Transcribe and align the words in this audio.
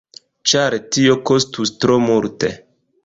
Ĉar 0.51 0.75
tio 0.95 1.17
kostus 1.31 1.75
tro 1.85 1.99
multe. 2.09 2.51